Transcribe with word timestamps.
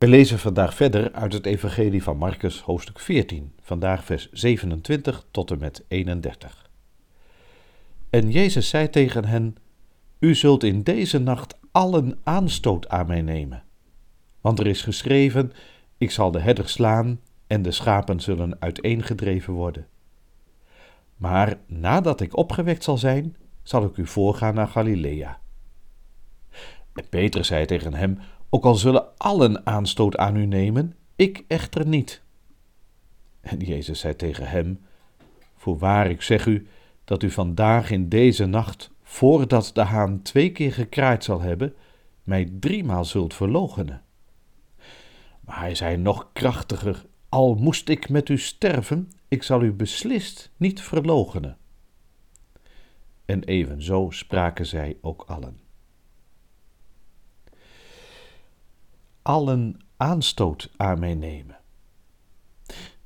We 0.00 0.08
lezen 0.08 0.38
vandaag 0.38 0.74
verder 0.74 1.12
uit 1.12 1.32
het 1.32 1.46
Evangelie 1.46 2.02
van 2.02 2.16
Marcus, 2.16 2.60
hoofdstuk 2.60 2.98
14, 2.98 3.52
vandaag 3.62 4.04
vers 4.04 4.30
27 4.32 5.26
tot 5.30 5.50
en 5.50 5.58
met 5.58 5.84
31. 5.88 6.70
En 8.10 8.30
Jezus 8.30 8.68
zei 8.68 8.90
tegen 8.90 9.24
hen: 9.24 9.56
U 10.18 10.34
zult 10.34 10.64
in 10.64 10.82
deze 10.82 11.18
nacht 11.18 11.58
allen 11.72 12.18
aanstoot 12.22 12.88
aan 12.88 13.06
mij 13.06 13.22
nemen. 13.22 13.62
Want 14.40 14.58
er 14.58 14.66
is 14.66 14.82
geschreven: 14.82 15.52
Ik 15.98 16.10
zal 16.10 16.30
de 16.30 16.40
herder 16.40 16.68
slaan 16.68 17.20
en 17.46 17.62
de 17.62 17.72
schapen 17.72 18.20
zullen 18.20 18.56
uiteengedreven 18.60 19.52
worden. 19.52 19.86
Maar 21.16 21.58
nadat 21.66 22.20
ik 22.20 22.36
opgewekt 22.36 22.84
zal 22.84 22.98
zijn, 22.98 23.36
zal 23.62 23.84
ik 23.84 23.96
u 23.96 24.06
voorgaan 24.06 24.54
naar 24.54 24.68
Galilea. 24.68 25.40
En 26.94 27.08
Petrus 27.08 27.46
zei 27.46 27.66
tegen 27.66 27.94
hem: 27.94 28.18
ook 28.50 28.64
al 28.64 28.74
zullen 28.74 29.16
allen 29.16 29.66
aanstoot 29.66 30.16
aan 30.16 30.36
u 30.36 30.46
nemen, 30.46 30.94
ik 31.16 31.44
echter 31.48 31.86
niet. 31.86 32.22
En 33.40 33.58
Jezus 33.58 34.00
zei 34.00 34.16
tegen 34.16 34.48
hem: 34.48 34.80
Voorwaar, 35.56 36.10
ik 36.10 36.22
zeg 36.22 36.46
u 36.46 36.66
dat 37.04 37.22
u 37.22 37.30
vandaag 37.30 37.90
in 37.90 38.08
deze 38.08 38.46
nacht, 38.46 38.90
voordat 39.02 39.70
de 39.74 39.82
haan 39.82 40.22
twee 40.22 40.52
keer 40.52 40.72
gekraaid 40.72 41.24
zal 41.24 41.40
hebben, 41.40 41.74
mij 42.22 42.52
driemaal 42.60 43.04
zult 43.04 43.34
verloochenen. 43.34 44.02
Maar 45.40 45.58
hij 45.58 45.74
zei 45.74 45.96
nog 45.96 46.30
krachtiger: 46.32 47.06
Al 47.28 47.54
moest 47.54 47.88
ik 47.88 48.08
met 48.08 48.28
u 48.28 48.38
sterven, 48.38 49.10
ik 49.28 49.42
zal 49.42 49.62
u 49.62 49.72
beslist 49.72 50.50
niet 50.56 50.80
verloochenen. 50.80 51.58
En 53.24 53.44
evenzo 53.44 54.10
spraken 54.10 54.66
zij 54.66 54.96
ook 55.00 55.24
allen. 55.26 55.69
Allen 59.30 59.76
aanstoot 59.96 60.70
aan 60.76 60.98
mij 60.98 61.14
nemen. 61.14 61.58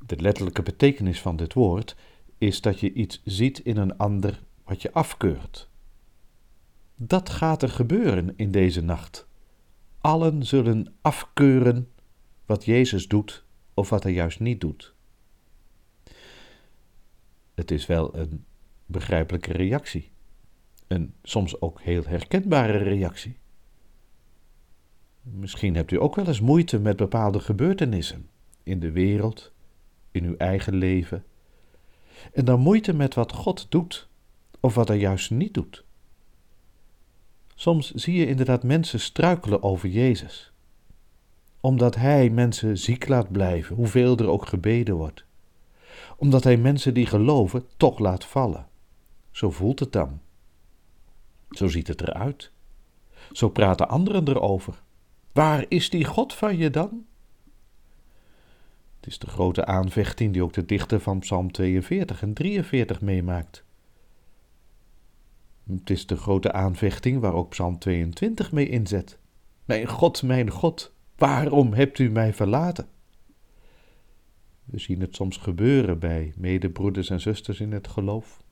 De 0.07 0.17
letterlijke 0.17 0.63
betekenis 0.63 1.21
van 1.21 1.37
dit 1.37 1.53
woord 1.53 1.97
is 2.39 2.61
dat 2.61 2.81
je 2.81 2.93
iets 2.93 3.23
ziet 3.25 3.59
in 3.59 3.77
een 3.77 3.97
ander 3.97 4.43
wat 4.65 4.83
je 4.83 4.93
afkeurt. 4.93 5.69
Dat 6.97 7.31
gaat 7.31 7.63
er 7.63 7.69
gebeuren 7.69 8.33
in 8.37 8.51
deze 8.51 8.81
nacht. 8.81 9.27
Allen 10.01 10.47
zullen 10.47 10.95
afkeuren 11.01 11.93
wat 12.47 12.65
Jezus 12.65 13.09
doet 13.09 13.45
of 13.75 13.89
wat 13.91 14.03
hij 14.03 14.13
juist 14.13 14.41
niet 14.41 14.61
doet. 14.61 14.95
Het 17.55 17.71
is 17.71 17.87
wel 17.87 18.17
een 18.17 18.45
begrijpelijke 18.87 19.53
reactie, 19.53 20.11
een 20.87 21.15
soms 21.23 21.61
ook 21.61 21.81
heel 21.81 22.05
herkenbare 22.05 22.77
reactie. 22.77 23.43
Misschien 25.25 25.75
hebt 25.75 25.91
u 25.91 26.01
ook 26.01 26.15
wel 26.15 26.27
eens 26.27 26.41
moeite 26.41 26.79
met 26.79 26.97
bepaalde 26.97 27.41
gebeurtenissen 27.41 28.29
in 28.63 28.81
de 28.81 28.91
wereld, 28.91 29.53
in 30.11 30.25
uw 30.25 30.37
eigen 30.37 30.75
leven. 30.75 31.25
En 32.33 32.45
dan 32.45 32.61
moeite 32.61 32.93
met 32.93 33.15
wat 33.15 33.33
God 33.33 33.67
doet 33.69 34.09
of 34.61 34.75
wat 34.75 34.89
hij 34.89 34.99
juist 34.99 35.31
niet 35.31 35.55
doet. 35.55 35.85
Soms 37.55 37.91
zie 37.91 38.15
je 38.15 38.27
inderdaad 38.27 38.63
mensen 38.63 39.01
struikelen 39.01 39.63
over 39.63 39.89
Jezus, 39.89 40.53
omdat 41.61 41.95
Hij 41.95 42.31
mensen 42.31 42.79
ziek 42.79 43.09
laat 43.09 43.33
blijven, 43.33 43.77
hoeveel 43.77 44.17
er 44.17 44.29
ook 44.29 44.47
gebeden 44.47 44.95
wordt. 44.95 45.25
Omdat 46.17 46.45
Hij 46.45 46.57
mensen 46.57 46.95
die 46.95 47.07
geloven 47.07 47.67
toch 47.77 47.99
laat 47.99 48.25
vallen. 48.25 48.69
Zo 49.31 49.51
voelt 49.51 49.81
het 49.81 49.93
dan. 49.93 50.21
Zo 51.51 51.69
ziet 51.69 51.89
het 51.89 52.01
eruit. 52.01 52.51
Zo 53.33 53.49
praten 53.49 53.89
anderen 53.89 54.29
erover. 54.29 54.83
Waar 55.35 55.65
is 55.69 55.91
die 55.91 56.05
God 56.05 56.35
van 56.35 56.57
je 56.57 56.71
dan? 56.71 57.07
Het 58.97 59.07
is 59.07 59.19
de 59.19 59.27
grote 59.27 59.67
aanvechting 59.67 60.33
die 60.33 60.43
ook 60.43 60.53
de 60.53 60.65
dichter 60.65 61.01
van 61.01 61.19
Psalm 61.19 61.53
42 61.53 62.23
en 62.23 62.35
43 62.35 63.01
meemaakt. 63.01 63.65
Het 65.67 65.91
is 65.91 66.07
de 66.07 66.17
grote 66.17 66.53
aanvechting 66.53 67.21
waar 67.21 67.35
ook 67.35 67.49
Psalm 67.49 67.79
22 67.79 68.53
mee 68.53 68.69
inzet. 68.69 69.19
Mijn 69.65 69.87
God, 69.87 70.23
mijn 70.23 70.51
God, 70.51 70.95
waarom 71.17 71.73
hebt 71.73 71.99
u 71.99 72.11
mij 72.11 72.35
verlaten? 72.35 72.89
We 74.65 74.79
zien 74.79 75.01
het 75.01 75.15
soms 75.15 75.37
gebeuren 75.37 75.99
bij 75.99 76.33
medebroeders 76.37 77.11
en 77.11 77.21
zusters 77.21 77.61
in 77.61 77.73
het 77.73 77.89
geloof. 77.89 78.43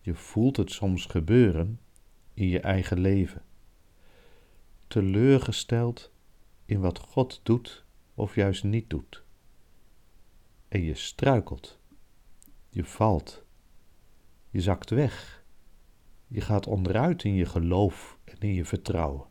Je 0.00 0.14
voelt 0.14 0.56
het 0.56 0.70
soms 0.70 1.06
gebeuren 1.06 1.80
in 2.32 2.48
je 2.48 2.60
eigen 2.60 3.00
leven 3.00 3.42
teleurgesteld 4.94 6.10
in 6.64 6.80
wat 6.80 6.98
God 6.98 7.40
doet 7.42 7.84
of 8.14 8.34
juist 8.34 8.64
niet 8.64 8.90
doet. 8.90 9.24
En 10.68 10.82
je 10.82 10.94
struikelt, 10.94 11.78
je 12.68 12.84
valt, 12.84 13.44
je 14.50 14.60
zakt 14.60 14.90
weg, 14.90 15.44
je 16.26 16.40
gaat 16.40 16.66
onderuit 16.66 17.24
in 17.24 17.34
je 17.34 17.46
geloof 17.46 18.18
en 18.24 18.38
in 18.38 18.54
je 18.54 18.64
vertrouwen. 18.64 19.26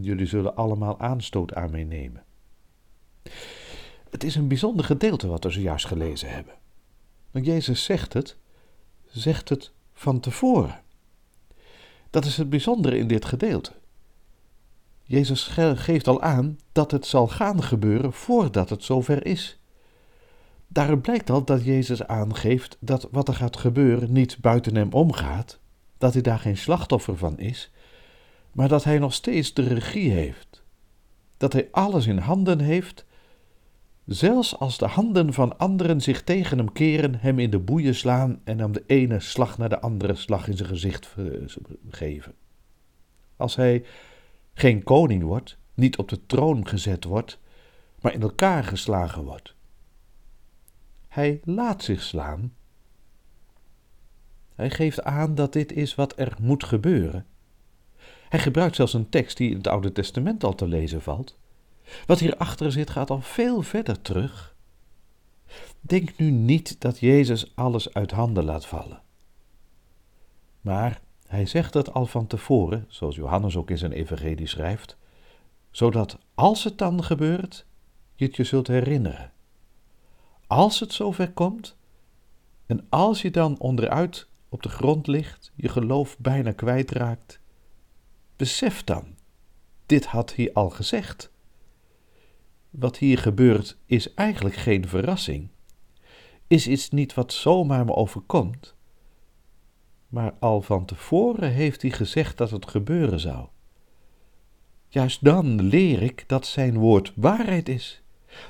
Jullie 0.00 0.26
zullen 0.26 0.56
allemaal 0.56 1.00
aanstoot 1.00 1.54
aan 1.54 1.70
mij 1.70 1.84
nemen. 1.84 2.24
Het 4.10 4.24
is 4.24 4.34
een 4.34 4.48
bijzonder 4.48 4.84
gedeelte 4.84 5.26
wat 5.26 5.44
we 5.44 5.50
zojuist 5.50 5.86
gelezen 5.86 6.30
hebben. 6.30 6.54
Want 7.30 7.46
Jezus 7.46 7.84
zegt 7.84 8.12
het, 8.12 8.38
zegt 9.06 9.48
het 9.48 9.72
van 9.92 10.20
tevoren. 10.20 10.86
Dat 12.10 12.24
is 12.24 12.36
het 12.36 12.50
bijzondere 12.50 12.98
in 12.98 13.08
dit 13.08 13.24
gedeelte. 13.24 13.72
Jezus 15.02 15.42
geeft 15.74 16.08
al 16.08 16.22
aan 16.22 16.58
dat 16.72 16.90
het 16.90 17.06
zal 17.06 17.28
gaan 17.28 17.62
gebeuren 17.62 18.12
voordat 18.12 18.70
het 18.70 18.84
zover 18.84 19.26
is. 19.26 19.58
Daaruit 20.66 21.02
blijkt 21.02 21.30
al 21.30 21.44
dat 21.44 21.64
Jezus 21.64 22.06
aangeeft 22.06 22.76
dat 22.80 23.08
wat 23.10 23.28
er 23.28 23.34
gaat 23.34 23.56
gebeuren 23.56 24.12
niet 24.12 24.38
buiten 24.40 24.76
hem 24.76 24.92
omgaat, 24.92 25.58
dat 25.98 26.12
hij 26.12 26.22
daar 26.22 26.38
geen 26.38 26.56
slachtoffer 26.56 27.16
van 27.16 27.38
is, 27.38 27.70
maar 28.52 28.68
dat 28.68 28.84
hij 28.84 28.98
nog 28.98 29.14
steeds 29.14 29.54
de 29.54 29.62
regie 29.62 30.10
heeft. 30.10 30.62
Dat 31.36 31.52
hij 31.52 31.68
alles 31.70 32.06
in 32.06 32.18
handen 32.18 32.60
heeft 32.60 33.04
Zelfs 34.08 34.58
als 34.58 34.78
de 34.78 34.86
handen 34.86 35.32
van 35.32 35.58
anderen 35.58 36.00
zich 36.00 36.22
tegen 36.22 36.58
hem 36.58 36.72
keren, 36.72 37.14
hem 37.14 37.38
in 37.38 37.50
de 37.50 37.58
boeien 37.58 37.94
slaan 37.94 38.40
en 38.44 38.58
hem 38.58 38.72
de 38.72 38.84
ene 38.86 39.20
slag 39.20 39.58
naar 39.58 39.68
de 39.68 39.80
andere 39.80 40.14
slag 40.14 40.48
in 40.48 40.56
zijn 40.56 40.68
gezicht 40.68 41.14
geven. 41.88 42.34
Als 43.36 43.56
hij 43.56 43.84
geen 44.54 44.82
koning 44.82 45.22
wordt, 45.22 45.58
niet 45.74 45.96
op 45.98 46.08
de 46.08 46.26
troon 46.26 46.68
gezet 46.68 47.04
wordt, 47.04 47.38
maar 48.00 48.14
in 48.14 48.22
elkaar 48.22 48.64
geslagen 48.64 49.24
wordt. 49.24 49.54
Hij 51.08 51.40
laat 51.44 51.82
zich 51.82 52.02
slaan. 52.02 52.54
Hij 54.54 54.70
geeft 54.70 55.02
aan 55.02 55.34
dat 55.34 55.52
dit 55.52 55.72
is 55.72 55.94
wat 55.94 56.18
er 56.18 56.36
moet 56.40 56.64
gebeuren. 56.64 57.26
Hij 58.28 58.40
gebruikt 58.40 58.76
zelfs 58.76 58.92
een 58.92 59.08
tekst 59.08 59.36
die 59.36 59.50
in 59.50 59.56
het 59.56 59.66
Oude 59.66 59.92
Testament 59.92 60.44
al 60.44 60.54
te 60.54 60.66
lezen 60.66 61.02
valt. 61.02 61.38
Wat 62.06 62.18
hierachter 62.18 62.72
zit 62.72 62.90
gaat 62.90 63.10
al 63.10 63.20
veel 63.20 63.62
verder 63.62 64.02
terug. 64.02 64.56
Denk 65.80 66.18
nu 66.18 66.30
niet 66.30 66.80
dat 66.80 66.98
Jezus 66.98 67.52
alles 67.54 67.94
uit 67.94 68.10
handen 68.10 68.44
laat 68.44 68.66
vallen. 68.66 69.02
Maar 70.60 71.00
hij 71.26 71.46
zegt 71.46 71.74
het 71.74 71.92
al 71.92 72.06
van 72.06 72.26
tevoren, 72.26 72.84
zoals 72.88 73.16
Johannes 73.16 73.56
ook 73.56 73.70
in 73.70 73.78
zijn 73.78 73.92
evangelie 73.92 74.46
schrijft, 74.46 74.96
zodat 75.70 76.18
als 76.34 76.64
het 76.64 76.78
dan 76.78 77.04
gebeurt, 77.04 77.66
je 78.14 78.24
het 78.24 78.36
je 78.36 78.44
zult 78.44 78.66
herinneren. 78.66 79.32
Als 80.46 80.80
het 80.80 80.92
zover 80.92 81.32
komt, 81.32 81.76
en 82.66 82.86
als 82.88 83.22
je 83.22 83.30
dan 83.30 83.58
onderuit 83.58 84.28
op 84.48 84.62
de 84.62 84.68
grond 84.68 85.06
ligt, 85.06 85.52
je 85.54 85.68
geloof 85.68 86.18
bijna 86.18 86.52
kwijtraakt, 86.52 87.40
besef 88.36 88.84
dan, 88.84 89.04
dit 89.86 90.06
had 90.06 90.34
hij 90.34 90.52
al 90.52 90.70
gezegd 90.70 91.30
wat 92.70 92.96
hier 92.96 93.18
gebeurt 93.18 93.78
is 93.86 94.14
eigenlijk 94.14 94.56
geen 94.56 94.88
verrassing. 94.88 95.48
Is 96.46 96.66
iets 96.66 96.90
niet 96.90 97.14
wat 97.14 97.32
zomaar 97.32 97.84
me 97.84 97.94
overkomt. 97.94 98.74
Maar 100.08 100.34
al 100.38 100.62
van 100.62 100.84
tevoren 100.84 101.50
heeft 101.50 101.82
hij 101.82 101.90
gezegd 101.90 102.36
dat 102.36 102.50
het 102.50 102.68
gebeuren 102.68 103.20
zou. 103.20 103.48
Juist 104.88 105.24
dan 105.24 105.62
leer 105.62 106.02
ik 106.02 106.24
dat 106.26 106.46
zijn 106.46 106.78
woord 106.78 107.12
waarheid 107.16 107.68
is. 107.68 108.02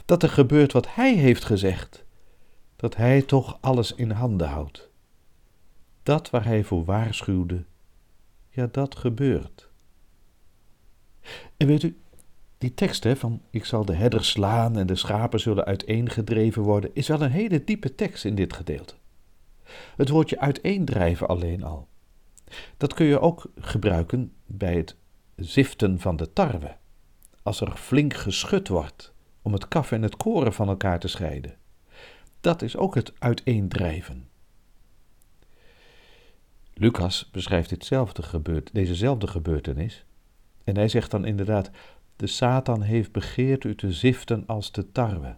Dat 0.04 0.22
er 0.22 0.28
gebeurt 0.28 0.72
wat 0.72 0.94
Hij 0.94 1.14
heeft 1.14 1.44
gezegd. 1.44 2.04
Dat 2.76 2.96
Hij 2.96 3.22
toch 3.22 3.58
alles 3.60 3.94
in 3.94 4.10
handen 4.10 4.48
houdt. 4.48 4.90
Dat 6.02 6.30
waar 6.30 6.44
Hij 6.44 6.64
voor 6.64 6.84
waarschuwde, 6.84 7.64
ja, 8.50 8.68
dat 8.72 8.96
gebeurt. 8.96 9.68
En 11.56 11.66
weet 11.66 11.82
u, 11.82 11.96
die 12.58 12.74
tekst 12.74 13.04
hè, 13.04 13.16
van 13.16 13.42
ik 13.50 13.64
zal 13.64 13.84
de 13.84 13.94
herder 13.94 14.24
slaan 14.24 14.78
en 14.78 14.86
de 14.86 14.94
schapen 14.94 15.40
zullen 15.40 15.64
uiteengedreven 15.64 16.62
worden, 16.62 16.90
is 16.94 17.08
wel 17.08 17.22
een 17.22 17.30
hele 17.30 17.64
diepe 17.64 17.94
tekst 17.94 18.24
in 18.24 18.34
dit 18.34 18.52
gedeelte. 18.52 18.94
Het 19.96 20.08
woordje 20.08 20.40
uiteendrijven 20.40 21.28
alleen 21.28 21.62
al. 21.62 21.88
Dat 22.76 22.94
kun 22.94 23.06
je 23.06 23.20
ook 23.20 23.50
gebruiken 23.56 24.32
bij 24.46 24.76
het 24.76 24.96
ziften 25.36 26.00
van 26.00 26.16
de 26.16 26.32
tarwe. 26.32 26.76
Als 27.42 27.60
er 27.60 27.76
flink 27.76 28.14
geschud 28.14 28.68
wordt 28.68 29.12
om 29.42 29.52
het 29.52 29.68
kaf 29.68 29.92
en 29.92 30.02
het 30.02 30.16
koren 30.16 30.52
van 30.52 30.68
elkaar 30.68 30.98
te 30.98 31.08
scheiden. 31.08 31.56
Dat 32.40 32.62
is 32.62 32.76
ook 32.76 32.94
het 32.94 33.12
uiteendrijven. 33.18 34.28
Lucas 36.74 37.28
beschrijft 37.32 37.68
ditzelfde 37.68 38.22
gebeurt, 38.22 38.74
dezezelfde 38.74 39.26
gebeurtenis. 39.26 40.04
En 40.64 40.76
hij 40.76 40.88
zegt 40.88 41.10
dan 41.10 41.24
inderdaad: 41.24 41.70
De 42.18 42.26
Satan 42.26 42.82
heeft 42.82 43.12
begeerd 43.12 43.64
u 43.64 43.74
te 43.74 43.92
ziften 43.92 44.46
als 44.46 44.72
de 44.72 44.92
tarwe. 44.92 45.36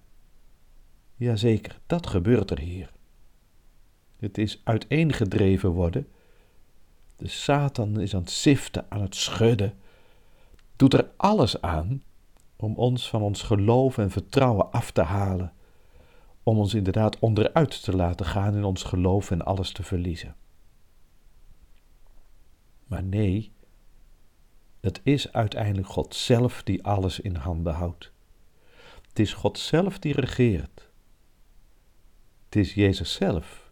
Jazeker, 1.16 1.80
dat 1.86 2.06
gebeurt 2.06 2.50
er 2.50 2.58
hier. 2.58 2.92
Het 4.16 4.38
is 4.38 4.60
uiteengedreven 4.64 5.70
worden. 5.70 6.06
De 7.16 7.28
Satan 7.28 8.00
is 8.00 8.14
aan 8.14 8.20
het 8.20 8.30
ziften, 8.30 8.86
aan 8.88 9.00
het 9.00 9.14
schudden. 9.14 9.74
Doet 10.76 10.94
er 10.94 11.10
alles 11.16 11.60
aan 11.60 12.02
om 12.56 12.74
ons 12.74 13.08
van 13.08 13.22
ons 13.22 13.42
geloof 13.42 13.98
en 13.98 14.10
vertrouwen 14.10 14.72
af 14.72 14.90
te 14.90 15.02
halen. 15.02 15.52
Om 16.42 16.58
ons 16.58 16.74
inderdaad 16.74 17.18
onderuit 17.18 17.82
te 17.82 17.96
laten 17.96 18.26
gaan 18.26 18.54
in 18.54 18.64
ons 18.64 18.82
geloof 18.82 19.30
en 19.30 19.44
alles 19.44 19.72
te 19.72 19.82
verliezen. 19.82 20.36
Maar 22.86 23.02
nee, 23.02 23.52
het 24.80 25.00
is 25.02 25.32
uiteindelijk 25.32 25.88
God 25.88 26.14
zelf 26.14 26.62
die 26.62 26.84
alles 26.84 27.20
in 27.20 27.34
handen 27.34 27.74
houdt. 27.74 28.12
Het 29.08 29.18
is 29.18 29.32
God 29.32 29.58
zelf 29.58 29.98
die 29.98 30.12
regeert. 30.12 30.88
Het 32.44 32.56
is 32.56 32.74
Jezus 32.74 33.12
zelf 33.12 33.70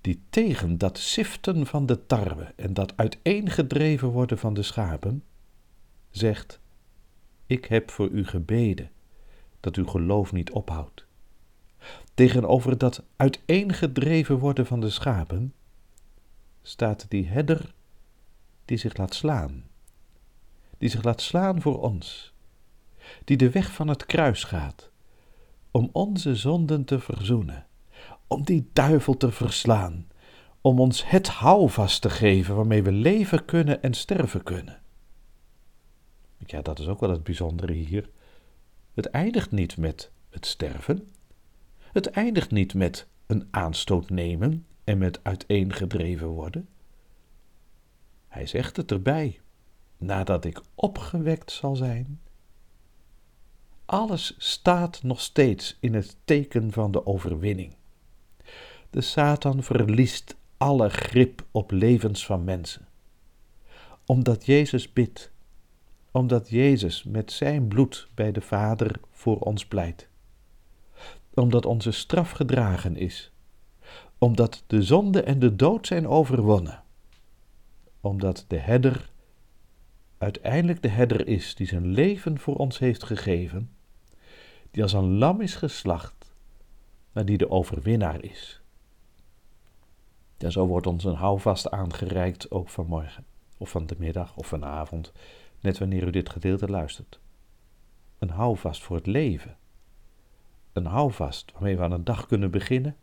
die 0.00 0.22
tegen 0.30 0.78
dat 0.78 0.98
siften 0.98 1.66
van 1.66 1.86
de 1.86 2.06
tarwe 2.06 2.52
en 2.56 2.74
dat 2.74 2.96
uiteengedreven 2.96 4.08
worden 4.08 4.38
van 4.38 4.54
de 4.54 4.62
schapen 4.62 5.24
zegt: 6.10 6.60
Ik 7.46 7.64
heb 7.64 7.90
voor 7.90 8.08
u 8.08 8.26
gebeden 8.26 8.90
dat 9.60 9.76
uw 9.76 9.86
geloof 9.86 10.32
niet 10.32 10.50
ophoudt. 10.50 11.06
Tegenover 12.14 12.78
dat 12.78 13.02
uiteengedreven 13.16 14.38
worden 14.38 14.66
van 14.66 14.80
de 14.80 14.90
schapen 14.90 15.54
staat 16.62 17.06
die 17.08 17.26
herder 17.26 17.74
die 18.64 18.76
zich 18.76 18.96
laat 18.96 19.14
slaan. 19.14 19.69
Die 20.80 20.88
zich 20.88 21.02
laat 21.02 21.20
slaan 21.20 21.60
voor 21.60 21.80
ons. 21.80 22.32
Die 23.24 23.36
de 23.36 23.50
weg 23.50 23.72
van 23.72 23.88
het 23.88 24.06
kruis 24.06 24.44
gaat. 24.44 24.90
Om 25.70 25.88
onze 25.92 26.36
zonden 26.36 26.84
te 26.84 27.00
verzoenen. 27.00 27.66
Om 28.26 28.44
die 28.44 28.70
duivel 28.72 29.16
te 29.16 29.30
verslaan. 29.30 30.08
Om 30.60 30.80
ons 30.80 31.08
het 31.08 31.28
houvast 31.28 32.00
te 32.00 32.10
geven 32.10 32.56
waarmee 32.56 32.82
we 32.82 32.92
leven 32.92 33.44
kunnen 33.44 33.82
en 33.82 33.94
sterven 33.94 34.42
kunnen. 34.42 34.80
Ja, 36.46 36.62
dat 36.62 36.78
is 36.78 36.86
ook 36.86 37.00
wel 37.00 37.10
het 37.10 37.24
bijzondere 37.24 37.72
hier. 37.72 38.10
Het 38.94 39.06
eindigt 39.06 39.50
niet 39.50 39.76
met 39.76 40.10
het 40.30 40.46
sterven. 40.46 41.12
Het 41.78 42.10
eindigt 42.10 42.50
niet 42.50 42.74
met 42.74 43.06
een 43.26 43.48
aanstoot 43.50 44.10
nemen 44.10 44.66
en 44.84 44.98
met 44.98 45.20
uiteengedreven 45.22 46.26
worden. 46.26 46.68
Hij 48.28 48.46
zegt 48.46 48.76
het 48.76 48.90
erbij, 48.90 49.40
nadat 50.00 50.44
ik 50.44 50.60
opgewekt 50.74 51.52
zal 51.52 51.76
zijn. 51.76 52.20
Alles 53.84 54.34
staat 54.38 55.02
nog 55.02 55.20
steeds 55.20 55.76
in 55.80 55.94
het 55.94 56.16
teken 56.24 56.72
van 56.72 56.90
de 56.90 57.06
overwinning. 57.06 57.74
De 58.90 59.00
Satan 59.00 59.62
verliest 59.62 60.36
alle 60.56 60.88
grip 60.88 61.44
op 61.50 61.70
levens 61.70 62.26
van 62.26 62.44
mensen. 62.44 62.88
Omdat 64.06 64.46
Jezus 64.46 64.92
bidt, 64.92 65.30
omdat 66.10 66.48
Jezus 66.48 67.04
met 67.04 67.32
zijn 67.32 67.68
bloed 67.68 68.08
bij 68.14 68.32
de 68.32 68.40
Vader 68.40 69.00
voor 69.10 69.38
ons 69.38 69.66
pleit. 69.66 70.08
Omdat 71.34 71.66
onze 71.66 71.90
straf 71.90 72.30
gedragen 72.30 72.96
is. 72.96 73.32
Omdat 74.18 74.64
de 74.66 74.82
zonde 74.82 75.22
en 75.22 75.38
de 75.38 75.56
dood 75.56 75.86
zijn 75.86 76.08
overwonnen 76.08 76.82
omdat 78.00 78.44
de 78.48 78.56
herder 78.56 79.09
uiteindelijk 80.20 80.82
de 80.82 80.88
herder 80.88 81.26
is 81.26 81.54
die 81.54 81.66
zijn 81.66 81.86
leven 81.86 82.38
voor 82.38 82.56
ons 82.56 82.78
heeft 82.78 83.02
gegeven, 83.02 83.70
die 84.70 84.82
als 84.82 84.92
een 84.92 85.18
lam 85.18 85.40
is 85.40 85.54
geslacht, 85.54 86.34
maar 87.12 87.24
die 87.24 87.38
de 87.38 87.50
overwinnaar 87.50 88.24
is. 88.24 88.62
En 90.38 90.52
zo 90.52 90.66
wordt 90.66 90.86
ons 90.86 91.04
een 91.04 91.14
houvast 91.14 91.70
aangereikt, 91.70 92.50
ook 92.50 92.68
vanmorgen, 92.68 93.24
of 93.58 93.70
van 93.70 93.86
de 93.86 93.94
middag, 93.98 94.36
of 94.36 94.46
vanavond, 94.46 95.12
net 95.60 95.78
wanneer 95.78 96.06
u 96.06 96.10
dit 96.10 96.28
gedeelte 96.28 96.68
luistert. 96.68 97.20
Een 98.18 98.30
houvast 98.30 98.82
voor 98.82 98.96
het 98.96 99.06
leven. 99.06 99.56
Een 100.72 100.86
houvast 100.86 101.52
waarmee 101.52 101.76
we 101.76 101.82
aan 101.82 101.92
een 101.92 102.04
dag 102.04 102.26
kunnen 102.26 102.50
beginnen. 102.50 102.96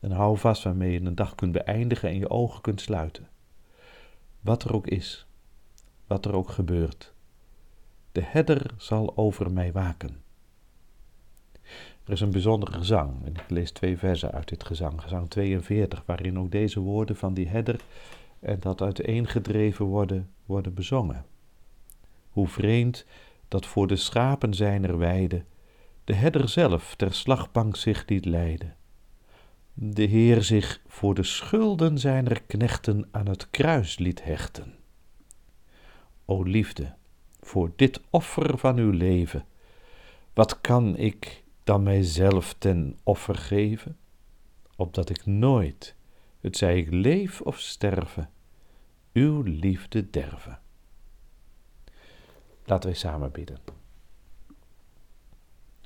Een 0.00 0.12
houvast 0.12 0.62
waarmee 0.62 0.92
je 0.92 1.00
een 1.00 1.14
dag 1.14 1.34
kunt 1.34 1.52
beëindigen 1.52 2.08
en 2.08 2.18
je 2.18 2.30
ogen 2.30 2.60
kunt 2.60 2.80
sluiten. 2.80 3.28
Wat 4.40 4.64
er 4.64 4.74
ook 4.74 4.86
is, 4.86 5.26
wat 6.12 6.24
er 6.24 6.34
ook 6.34 6.48
gebeurt, 6.48 7.14
de 8.12 8.22
herder 8.24 8.70
zal 8.76 9.16
over 9.16 9.52
mij 9.52 9.72
waken. 9.72 10.22
Er 12.04 12.12
is 12.12 12.20
een 12.20 12.30
bijzonder 12.30 12.72
gezang, 12.72 13.24
en 13.24 13.34
ik 13.34 13.50
lees 13.50 13.70
twee 13.70 13.98
versen 13.98 14.32
uit 14.32 14.48
dit 14.48 14.64
gezang, 14.64 15.02
gezang 15.02 15.30
42, 15.30 16.02
waarin 16.06 16.38
ook 16.38 16.50
deze 16.50 16.80
woorden 16.80 17.16
van 17.16 17.34
die 17.34 17.48
herder 17.48 17.80
en 18.40 18.60
dat 18.60 18.82
uiteengedreven 18.82 19.84
worden, 19.84 20.30
worden 20.46 20.74
bezongen. 20.74 21.24
Hoe 22.30 22.48
vreemd 22.48 23.06
dat 23.48 23.66
voor 23.66 23.86
de 23.86 23.96
schapen 23.96 24.54
zijner 24.54 24.98
weide 24.98 25.44
de 26.04 26.14
herder 26.14 26.48
zelf 26.48 26.94
ter 26.94 27.14
slagbank 27.14 27.76
zich 27.76 28.08
liet 28.08 28.24
leiden 28.24 28.76
de 29.74 30.02
Heer 30.02 30.42
zich 30.42 30.80
voor 30.86 31.14
de 31.14 31.22
schulden 31.22 31.98
zijner 31.98 32.42
knechten 32.42 33.08
aan 33.10 33.28
het 33.28 33.50
kruis 33.50 33.98
liet 33.98 34.24
hechten. 34.24 34.81
O 36.24 36.42
liefde, 36.42 36.94
voor 37.40 37.72
dit 37.76 38.00
offer 38.10 38.58
van 38.58 38.76
uw 38.76 38.90
leven, 38.90 39.46
wat 40.34 40.60
kan 40.60 40.96
ik 40.96 41.42
dan 41.64 41.82
mijzelf 41.82 42.54
ten 42.58 42.98
offer 43.02 43.34
geven, 43.34 43.96
opdat 44.76 45.10
ik 45.10 45.26
nooit, 45.26 45.94
het 46.40 46.56
zij 46.56 46.78
ik 46.78 46.90
leef 46.90 47.40
of 47.40 47.58
sterven, 47.58 48.30
uw 49.12 49.42
liefde 49.42 50.10
derven. 50.10 50.60
Laten 52.64 52.88
wij 52.90 52.98
samen 52.98 53.32
bidden. 53.32 53.58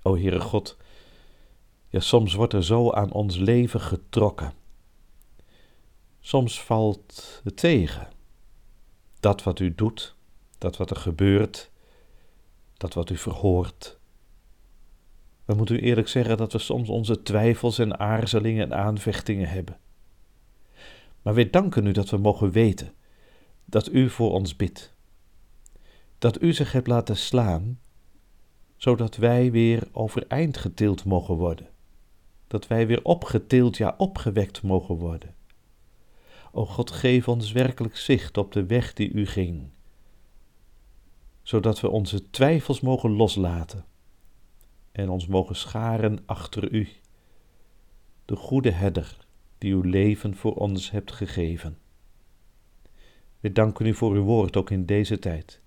O 0.03 0.17
Heere 0.17 0.41
God, 0.41 0.77
ja, 1.89 2.01
soms 2.01 2.35
wordt 2.35 2.53
er 2.53 2.65
zo 2.65 2.91
aan 2.91 3.13
ons 3.13 3.37
leven 3.37 3.81
getrokken. 3.81 4.53
Soms 6.21 6.63
valt 6.63 7.41
het 7.45 7.57
tegen. 7.57 8.09
Dat 9.21 9.43
wat 9.43 9.59
u 9.59 9.75
doet, 9.75 10.16
dat 10.59 10.77
wat 10.77 10.91
er 10.91 10.97
gebeurt, 10.97 11.71
dat 12.77 12.95
wat 12.95 13.11
u 13.11 13.17
verhoort. 13.17 13.99
We 15.45 15.55
moeten 15.55 15.77
u 15.77 15.81
eerlijk 15.81 16.09
zeggen 16.09 16.37
dat 16.37 16.53
we 16.53 16.59
soms 16.59 16.89
onze 16.89 17.23
twijfels 17.23 17.79
en 17.79 17.99
aarzelingen 17.99 18.65
en 18.65 18.79
aanvechtingen 18.79 19.49
hebben. 19.49 19.79
Maar 21.23 21.35
we 21.35 21.51
danken 21.51 21.87
u 21.87 21.93
dat 21.93 22.11
we 22.11 22.17
mogen 22.17 22.51
weten 22.51 22.95
dat 23.65 23.93
u 23.93 24.11
voor 24.11 24.33
ons 24.33 24.57
bidt. 24.57 24.95
Dat 26.19 26.43
u 26.43 26.53
zich 26.53 26.73
hebt 26.73 26.87
laten 26.87 27.17
slaan, 27.17 27.81
zodat 28.77 29.17
wij 29.17 29.51
weer 29.51 29.89
overeind 29.93 30.57
getild 30.57 31.05
mogen 31.05 31.35
worden 31.35 31.69
dat 32.47 32.67
wij 32.67 32.87
weer 32.87 33.05
opgetild, 33.05 33.77
ja 33.77 33.95
opgewekt 33.99 34.63
mogen 34.63 34.95
worden. 34.95 35.35
O 36.53 36.67
God, 36.67 36.91
geef 36.91 37.29
ons 37.29 37.53
werkelijk 37.53 37.97
zicht 37.97 38.37
op 38.37 38.53
de 38.53 38.67
weg 38.67 38.93
die 38.93 39.11
u 39.13 39.27
ging, 39.27 39.69
zodat 41.47 41.81
we 41.81 41.89
onze 41.89 42.31
twijfels 42.31 42.81
mogen 42.81 43.11
loslaten 43.11 43.85
en 44.93 45.09
ons 45.09 45.27
mogen 45.27 45.57
scharen 45.57 46.19
achter 46.25 46.73
u, 46.73 46.89
de 48.25 48.37
goede 48.37 48.71
herder 48.71 49.17
die 49.59 49.73
uw 49.73 49.81
leven 49.81 50.37
voor 50.37 50.55
ons 50.55 50.91
hebt 50.91 51.13
gegeven. 51.13 51.79
We 53.41 53.53
danken 53.53 53.87
u 53.87 53.95
voor 53.95 54.13
uw 54.13 54.23
woord 54.23 54.57
ook 54.57 54.71
in 54.71 54.87
deze 54.87 55.19
tijd. 55.19 55.61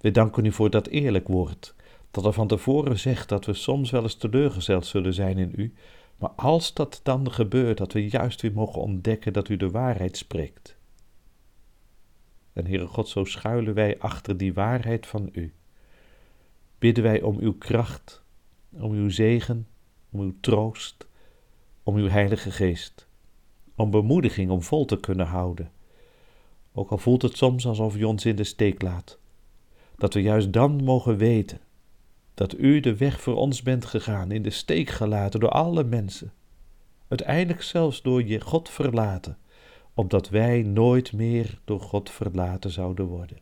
We 0.00 0.10
danken 0.10 0.44
u 0.44 0.52
voor 0.52 0.70
dat 0.70 0.86
eerlijk 0.86 1.28
woord 1.28 1.74
dat 2.10 2.24
er 2.24 2.32
van 2.32 2.48
tevoren 2.48 2.98
zegt 2.98 3.28
dat 3.28 3.44
we 3.44 3.54
soms 3.54 3.90
wel 3.90 4.02
eens 4.02 4.14
teleurgesteld 4.14 4.86
zullen 4.86 5.14
zijn 5.14 5.38
in 5.38 5.52
u, 5.56 5.74
maar 6.16 6.30
als 6.30 6.74
dat 6.74 7.00
dan 7.02 7.32
gebeurt, 7.32 7.78
dat 7.78 7.92
we 7.92 8.08
juist 8.08 8.40
weer 8.40 8.52
mogen 8.52 8.80
ontdekken 8.80 9.32
dat 9.32 9.48
u 9.48 9.56
de 9.56 9.70
waarheid 9.70 10.16
spreekt. 10.16 10.73
En 12.54 12.66
Heere 12.66 12.86
God, 12.86 13.08
zo 13.08 13.24
schuilen 13.24 13.74
wij 13.74 13.98
achter 13.98 14.36
die 14.36 14.54
waarheid 14.54 15.06
van 15.06 15.28
u. 15.32 15.52
Bidden 16.78 17.04
wij 17.04 17.22
om 17.22 17.38
uw 17.38 17.54
kracht, 17.58 18.22
om 18.70 18.92
uw 18.92 19.10
zegen, 19.10 19.66
om 20.10 20.20
uw 20.20 20.34
troost, 20.40 21.06
om 21.82 21.96
uw 21.96 22.08
Heilige 22.08 22.50
Geest, 22.50 23.08
om 23.74 23.90
bemoediging 23.90 24.50
om 24.50 24.62
vol 24.62 24.84
te 24.84 25.00
kunnen 25.00 25.26
houden. 25.26 25.70
Ook 26.72 26.90
al 26.90 26.98
voelt 26.98 27.22
het 27.22 27.36
soms 27.36 27.66
alsof 27.66 27.96
u 27.96 28.04
ons 28.04 28.24
in 28.24 28.36
de 28.36 28.44
steek 28.44 28.82
laat, 28.82 29.18
dat 29.96 30.14
we 30.14 30.22
juist 30.22 30.52
dan 30.52 30.84
mogen 30.84 31.16
weten 31.16 31.60
dat 32.34 32.58
u 32.58 32.80
de 32.80 32.96
weg 32.96 33.20
voor 33.20 33.36
ons 33.36 33.62
bent 33.62 33.84
gegaan, 33.84 34.30
in 34.30 34.42
de 34.42 34.50
steek 34.50 34.90
gelaten 34.90 35.40
door 35.40 35.50
alle 35.50 35.84
mensen, 35.84 36.32
uiteindelijk 37.08 37.62
zelfs 37.62 38.02
door 38.02 38.24
je 38.24 38.40
God 38.40 38.68
verlaten, 38.68 39.38
opdat 39.94 40.28
wij 40.28 40.62
nooit 40.62 41.12
meer 41.12 41.60
door 41.64 41.80
God 41.80 42.10
verlaten 42.10 42.70
zouden 42.70 43.06
worden. 43.06 43.38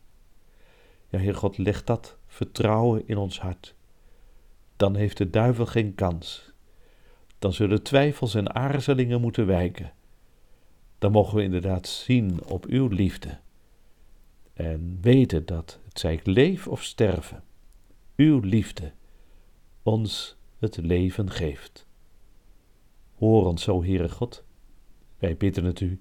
Ja, 1.09 1.19
Heer 1.19 1.35
God, 1.35 1.59
leg 1.59 1.85
dat 1.85 2.17
vertrouwen 2.27 3.03
in 3.07 3.17
ons 3.17 3.41
hart. 3.41 3.75
Dan 4.77 4.97
heeft 4.97 5.17
de 5.17 5.31
duivel 5.31 5.67
geen 5.67 5.95
kans. 5.95 6.51
Dan 7.39 7.53
zullen 7.53 7.83
twijfels 7.83 8.35
en 8.35 8.55
aarzelingen 8.55 9.21
moeten 9.21 9.47
wijken. 9.47 9.93
Dan 10.99 11.13
mogen 11.13 11.37
we 11.37 11.43
inderdaad 11.43 11.89
zien 11.89 12.45
op 12.45 12.65
uw 12.65 12.89
liefde 12.89 13.39
en 14.53 14.99
weten 15.01 15.47
dat, 15.47 15.79
het 15.85 15.99
zij 15.99 16.13
ik 16.13 16.27
leef 16.27 16.69
of 16.69 16.83
sterven, 16.83 17.43
uw 18.17 18.41
liefde 18.41 18.93
ons 19.83 20.37
het 20.59 20.77
leven 20.77 21.31
geeft. 21.31 21.87
Hoor 23.15 23.47
ons 23.47 23.63
zo, 23.63 23.83
Heere 23.83 24.09
God. 24.09 24.45
Wij 25.19 25.37
bidden 25.37 25.65
het 25.65 25.81
u 25.81 26.01